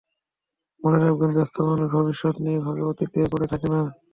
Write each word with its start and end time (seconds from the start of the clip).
মনে 0.81 0.97
রাখবেন, 0.99 1.31
ব্যস্ত 1.35 1.55
মানুষ 1.67 1.87
ভবিষ্যত্ 1.95 2.37
নিয়ে 2.45 2.59
ভাবে, 2.65 2.81
অতীতে 2.89 3.19
পড়ে 3.31 3.47
থাকে 3.51 3.67
না। 3.73 3.81